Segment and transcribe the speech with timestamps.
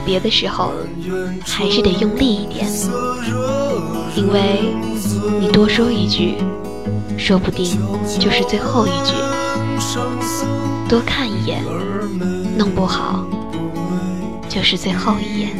[0.00, 0.72] 别的时候，
[1.44, 2.66] 还是得用力一点，
[4.16, 4.74] 因为
[5.40, 6.36] 你多说一句，
[7.16, 7.78] 说不定
[8.18, 9.14] 就是最后一句。
[10.88, 11.62] 多看一眼，
[12.56, 13.24] 弄不好
[14.48, 15.50] 就是最后一眼。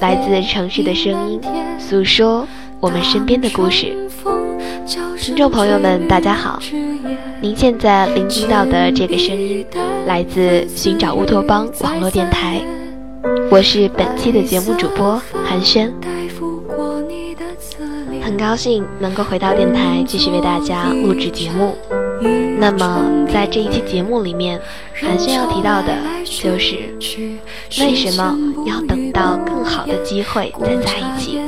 [0.00, 1.40] 来自城市的声音，
[1.78, 2.46] 诉说
[2.80, 3.94] 我们身边的故事。
[5.18, 6.58] 听众朋友们，大家好！
[7.40, 9.64] 您现在聆听到的这个声音，
[10.06, 12.62] 来自寻找乌托邦网络电台。
[13.50, 15.92] 我是本期的节目主播韩轩，
[18.22, 21.76] 很高兴能够回到电台，继续为大家录制节目。
[22.58, 24.60] 那么，在这一期节目里面，
[24.94, 25.94] 韩轩要提到的
[26.24, 26.76] 就是，
[27.80, 28.36] 为什么
[28.66, 31.38] 要等到更好的机会再在一起？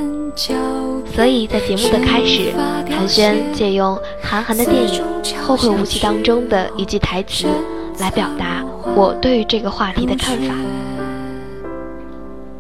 [1.15, 2.53] 所以在节目的开始，
[2.89, 5.03] 韩轩借用韩寒的电影
[5.43, 7.47] 《后会无期》当中的一句台词，
[7.99, 8.65] 来表达
[8.97, 10.55] 我对于这个话题的看法。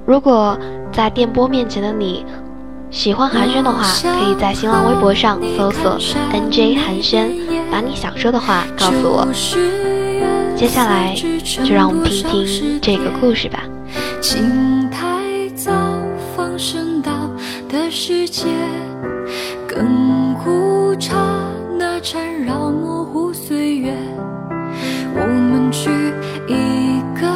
[0.05, 0.59] 如果
[0.93, 2.27] 在电波面前的你，
[2.91, 5.97] 喜欢寒暄的话，可以在新浪微博上搜索
[6.31, 7.31] “nj 寒暄”，
[7.73, 9.27] 把你想说的话告诉我。
[10.55, 11.15] 接下来，
[11.65, 13.65] 就让我们听听这个故事吧。
[14.21, 15.73] 心太早
[16.37, 17.31] 放生到
[17.71, 18.45] 的世界，
[19.67, 21.17] 亘古刹
[21.79, 23.97] 那缠绕模糊岁月，
[25.15, 25.89] 我们去
[26.47, 27.27] 一个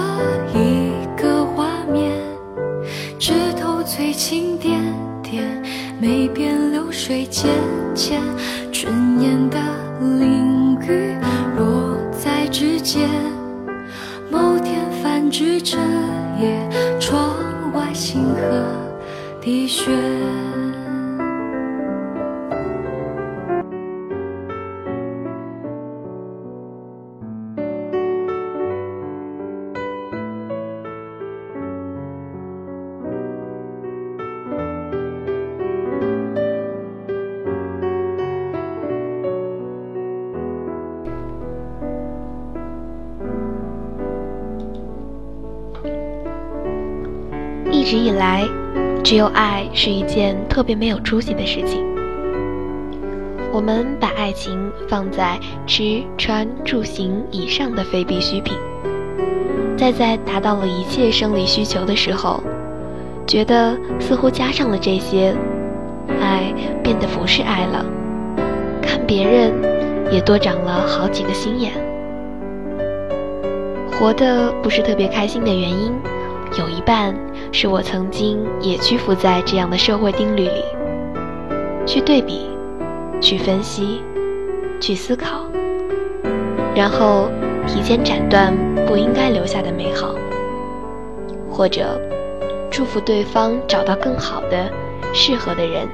[0.54, 2.12] 一个画面，
[3.18, 4.76] 枝头翠青点。
[5.98, 7.50] 没变流水渐
[7.94, 8.20] 浅，
[8.70, 9.58] 春烟的
[10.00, 11.16] 淋雨
[11.56, 13.08] 落在指尖。
[14.30, 15.78] 某天泛指彻
[16.40, 16.68] 夜，
[17.00, 17.36] 窗
[17.72, 18.64] 外星河
[19.40, 19.90] 滴血。
[47.86, 48.44] 一直以来，
[49.04, 51.86] 只有爱是一件特别没有出息的事情。
[53.52, 54.58] 我们把爱情
[54.88, 55.38] 放在
[55.68, 58.56] 吃穿住行以上的非必需品，
[59.76, 62.42] 再在达到了一切生理需求的时候，
[63.24, 65.32] 觉得似乎加上了这些，
[66.20, 66.52] 爱
[66.82, 67.86] 变得不是爱了。
[68.82, 69.52] 看别人
[70.10, 71.70] 也多长了好几个心眼，
[73.92, 75.92] 活得不是特别开心的原因，
[76.58, 77.14] 有一半。
[77.52, 80.62] 是我曾经也屈服在这样的社会定律里，
[81.86, 82.50] 去对比，
[83.18, 84.02] 去分析，
[84.78, 85.46] 去思考，
[86.74, 87.30] 然后
[87.66, 88.52] 提前斩断
[88.84, 90.14] 不应该留下的美好，
[91.50, 91.98] 或者
[92.70, 94.70] 祝福对方找到更好的、
[95.14, 95.88] 适合的人，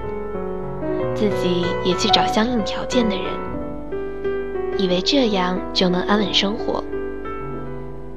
[1.14, 3.24] 自己也去找相应条件的人，
[4.78, 6.82] 以为这样就能安稳生活。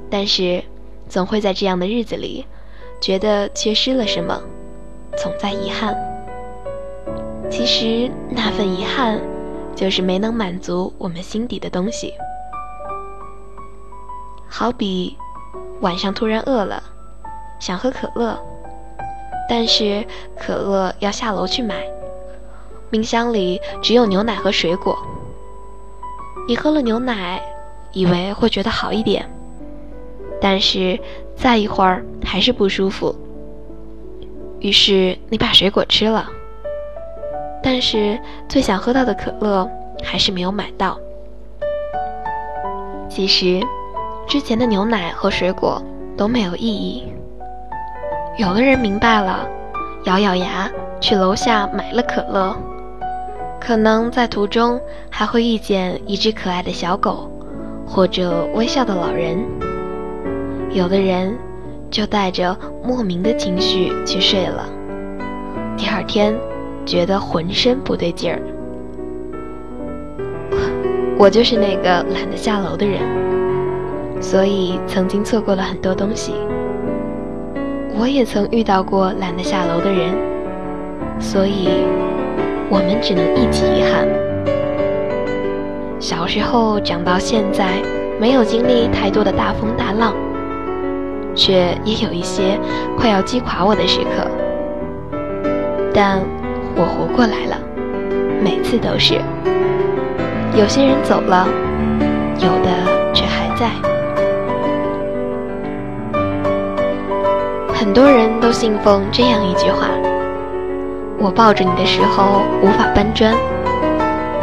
[0.10, 0.64] 但是，
[1.08, 2.46] 总会在这样的日子里。
[3.02, 4.42] 觉得缺失了什么，
[5.18, 5.96] 总在遗憾。
[7.52, 9.20] 其实那份遗憾，
[9.76, 12.14] 就是没能满足我们心底的东西。
[14.48, 15.18] 好比
[15.82, 16.82] 晚上突然饿了，
[17.60, 18.40] 想喝可乐，
[19.50, 20.08] 但是
[20.40, 21.86] 可乐要下楼去买，
[22.90, 24.98] 冰箱里只有牛奶和水果。
[26.48, 27.42] 你喝了牛奶，
[27.92, 29.30] 以为会觉得好一点，
[30.42, 31.00] 但是
[31.36, 33.16] 再一会儿还是不舒服。
[34.60, 36.28] 于是你把水果吃了，
[37.62, 39.70] 但是最想喝到的可乐
[40.04, 40.98] 还是没有买到。
[43.10, 43.62] 其实，
[44.28, 45.82] 之前的牛奶和水果
[46.18, 47.04] 都没有意义。
[48.38, 49.48] 有的人明白了，
[50.06, 52.56] 咬咬牙去楼下买了可乐，
[53.62, 54.80] 可能在途中
[55.10, 57.30] 还会遇见一只可爱的小狗，
[57.86, 59.46] 或者微笑的老人。
[60.76, 61.34] 有的人
[61.90, 64.66] 就带着莫名的情绪去睡了，
[65.78, 66.36] 第二天
[66.86, 68.42] 觉得浑身不对劲儿。
[71.18, 73.00] 我就是那个懒得下楼的人，
[74.20, 76.34] 所以曾经错过了很多东西。
[77.98, 80.14] 我也曾遇到过懒得下楼的人，
[81.22, 81.70] 所以
[82.70, 84.06] 我们只能一起遗憾。
[86.02, 87.82] 小时候长到现在，
[88.20, 90.14] 没有经历太多的大风大浪，
[91.36, 92.60] 却也有一些
[92.98, 94.28] 快要击垮我的时刻。
[95.94, 96.22] 但
[96.76, 97.58] 我活过来了，
[98.44, 99.16] 每次都是。
[100.58, 101.48] 有些人走了，
[102.40, 103.70] 有的却还在。
[107.74, 109.90] 很多人都信奉这样一句话
[111.20, 113.34] ：“我抱着你的时候无法搬砖，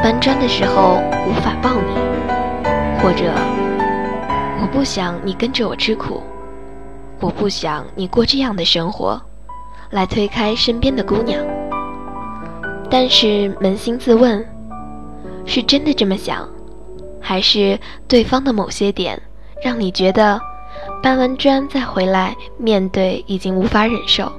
[0.02, 2.00] 搬砖的时候无法抱你。”
[3.02, 3.24] 或者
[4.62, 6.22] “我不想你跟着我吃苦，
[7.22, 9.18] 我不想你过这样的生活，
[9.90, 11.40] 来推开身边的姑娘。”
[12.90, 14.44] 但是扪心自问，
[15.46, 16.46] 是真的这么想，
[17.20, 19.22] 还是对方的某些点
[19.64, 20.38] 让你觉得？
[21.02, 24.32] 搬完砖再回来，面对已经无法忍受。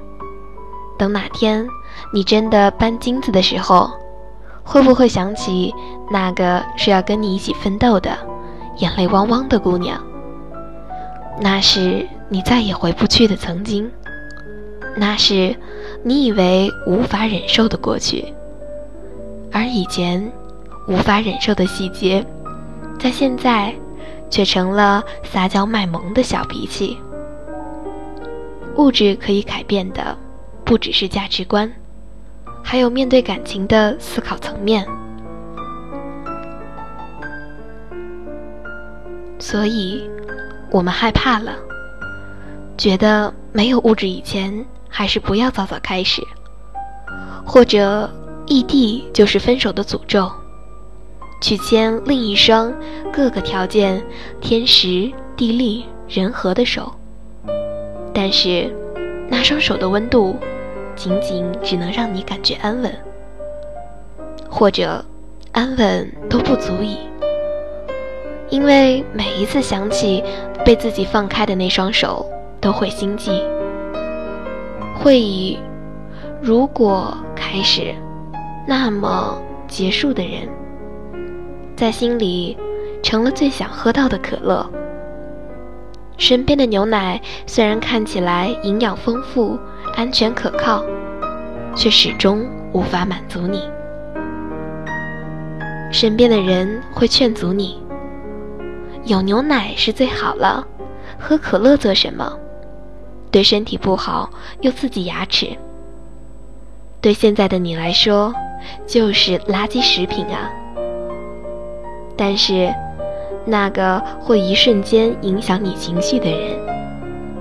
[0.98, 1.66] 等哪天
[2.14, 3.90] 你真的搬金子的时候，
[4.64, 5.74] 会不会想起
[6.12, 8.18] 那个是要跟你一起奋斗的、
[8.78, 10.02] 眼泪汪汪的姑娘？
[11.40, 13.92] 那是你再也回不去的曾经，
[14.98, 15.56] 那是
[16.02, 18.26] 你以为无法忍受的过去，
[19.52, 20.32] 而以前
[20.88, 22.26] 无法忍受的细节，
[23.00, 23.72] 在现在。
[24.30, 26.98] 却成了撒娇卖萌的小脾气。
[28.78, 30.18] 物质可以改变的，
[30.66, 31.72] 不只是价值观，
[32.64, 34.88] 还有面对感情的思考层面。
[39.38, 40.10] 所以，
[40.72, 41.54] 我们害怕了，
[42.84, 46.22] 觉得没有物质以前，还是不要早早开始，
[47.46, 48.12] 或者
[48.46, 50.30] 异地就是分手的诅咒。
[51.42, 52.74] 去牵另一双
[53.14, 54.04] 各个条件
[54.42, 56.92] 天时地利人和的手，
[58.14, 58.70] 但是
[59.30, 60.36] 那双手的温度，
[60.94, 62.94] 仅仅只能让你感觉安稳，
[64.50, 65.06] 或者
[65.54, 66.98] 安稳都不足以，
[68.50, 70.22] 因为每一次想起
[70.66, 72.30] 被自己放开的那双手，
[72.64, 73.44] 都会心悸，
[74.96, 75.60] 会以
[76.42, 77.94] 如果开始，
[78.66, 79.38] 那么
[79.68, 80.48] 结束的人。
[81.76, 82.58] 在心里，
[83.04, 84.66] 成了最想喝到的可乐。
[86.18, 89.60] 身边的牛奶虽然看起来营养丰富、
[89.98, 90.82] 安全可靠，
[91.76, 93.68] 却始终无法满足你。
[95.92, 97.78] 身边的人会劝阻你
[99.04, 100.66] ：“有牛奶是最好了，
[101.20, 102.40] 喝可乐做什么？
[103.34, 104.30] 对身体不好，
[104.62, 105.58] 又刺激牙齿。
[107.02, 108.32] 对现在的你来说，
[108.86, 110.52] 就是垃圾食品啊。”
[112.16, 112.72] 但是，
[113.44, 116.56] 那个会一瞬间影响你情绪的人，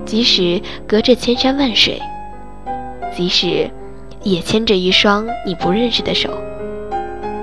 [0.03, 2.01] 即使隔着千山万水，
[3.15, 3.69] 即使
[4.23, 6.31] 也牵着一双你不认识的手，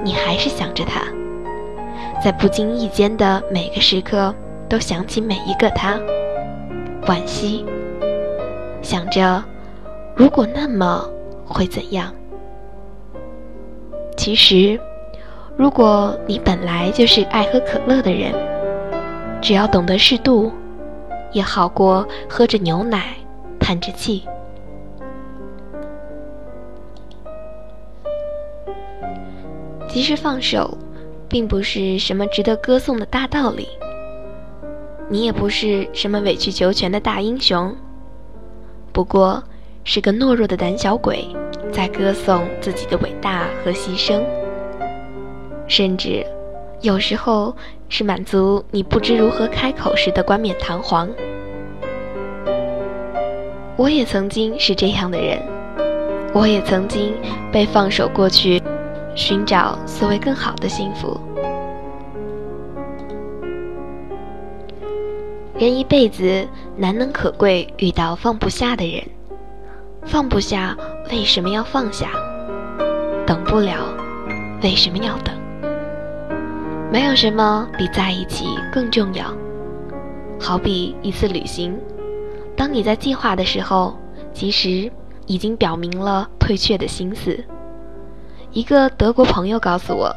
[0.02, 1.02] 你还是想着他，
[2.21, 4.35] 在不经意间的每个时刻
[4.69, 5.97] 都想起每一个他，
[7.07, 7.64] 惋惜，
[8.82, 9.42] 想着
[10.14, 11.08] 如果那么
[11.46, 12.12] 会怎样？
[14.16, 14.80] 其实。
[15.56, 18.32] 如果你本来就是爱喝可乐的人，
[19.42, 20.50] 只要懂得适度，
[21.32, 23.14] 也好过喝着牛奶
[23.58, 24.25] 叹着气。
[29.87, 30.78] 及时放手，
[31.28, 33.68] 并不是什么值得歌颂的大道理。
[35.10, 37.76] 你也不是什么委曲求全的大英雄，
[38.92, 39.42] 不过
[39.85, 41.25] 是个懦弱的胆小鬼，
[41.73, 44.20] 在歌颂自己的伟大和牺牲。
[45.66, 46.26] 甚至，
[46.80, 47.54] 有时候
[47.88, 51.09] 是满足你不知如何开口时的冠冕堂皇。
[53.76, 55.40] 我也曾经是这样的人，
[56.35, 57.14] 我也曾经
[57.52, 58.61] 被放手过去，
[59.14, 61.18] 寻找所谓更好的幸福。
[65.61, 69.05] 人一辈子难能可贵遇到放不下的人，
[70.07, 70.75] 放不下
[71.11, 72.12] 为什么要放下？
[73.26, 73.75] 等不了
[74.62, 75.35] 为什么要等？
[76.90, 79.26] 没有什么比在一起更重要。
[80.40, 81.79] 好比一次旅行，
[82.57, 83.95] 当你在计划的时候，
[84.33, 84.90] 其实
[85.26, 87.38] 已经表明了退却的心思。
[88.52, 90.11] 一个德国朋友告诉我，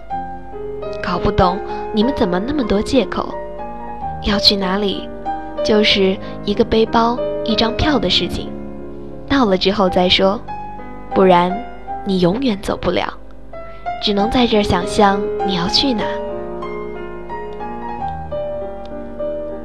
[1.03, 1.59] 搞不懂
[1.93, 3.35] 你们怎么那么多借口，
[4.25, 5.09] 要去哪里？
[5.63, 8.49] 就是一个背包、一张票的事情，
[9.27, 10.39] 到了之后再说，
[11.13, 11.57] 不然
[12.05, 13.11] 你永远走不了，
[14.01, 16.03] 只能在这儿想象你要去哪。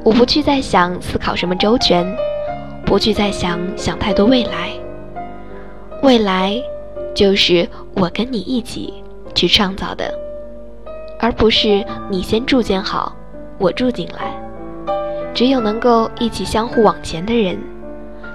[0.05, 2.07] 我不去再想思考什么周全，
[2.87, 4.71] 不去再想想太多未来。
[6.03, 6.57] 未来
[7.15, 8.95] 就是我跟你一起
[9.35, 10.15] 去创造的，
[11.19, 13.15] 而不是你先住建好，
[13.59, 14.48] 我住进来。
[15.35, 17.59] 只有能够一起相互往前的人，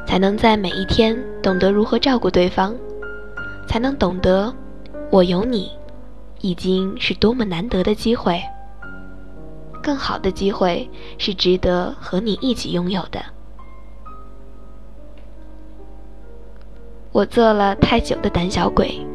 [0.08, 2.74] 才能在每一天懂得如何照顾对方，
[3.68, 4.54] 才能懂得
[5.10, 5.72] 我有你，
[6.40, 8.42] 已经是多么难得的机会。
[9.82, 13.22] 更好的机会是值得和你一起拥有的。
[17.12, 19.06] 我做了太久的胆小鬼，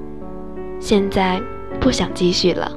[0.79, 1.41] 现在
[1.81, 2.71] 不想继续了。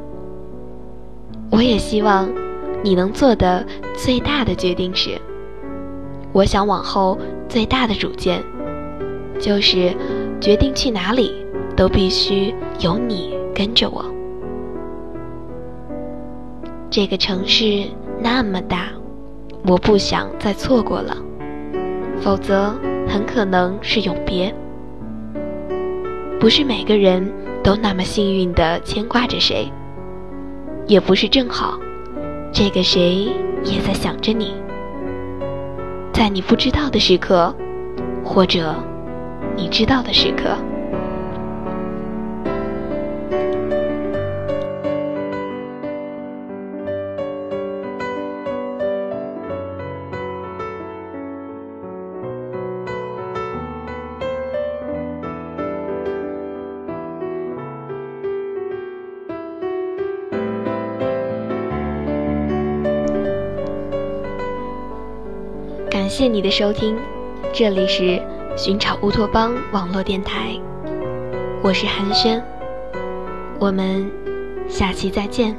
[1.51, 2.40] 我也希望。
[2.83, 5.11] 你能做的最大的决定是，
[6.31, 8.43] 我想往后最大的主见，
[9.39, 9.93] 就是
[10.39, 11.45] 决定去哪里
[11.75, 14.03] 都必须有你跟着我。
[16.89, 17.85] 这个城市
[18.19, 18.87] 那么大，
[19.67, 21.15] 我不想再错过了，
[22.19, 22.73] 否则
[23.07, 24.53] 很可能是永别。
[26.39, 27.31] 不是每个人
[27.63, 29.71] 都那么幸运的牵挂着谁，
[30.87, 31.79] 也不是正好。
[32.53, 33.29] 这个谁
[33.63, 34.53] 也在想着你，
[36.11, 37.55] 在你不知道的时刻，
[38.25, 38.75] 或者
[39.55, 40.57] 你知道的时刻。
[66.11, 66.97] 谢你的收听，
[67.53, 68.21] 这里是
[68.57, 70.59] 寻找乌托邦网络电台，
[71.63, 72.43] 我是寒暄，
[73.57, 74.11] 我们
[74.67, 75.55] 下期再见。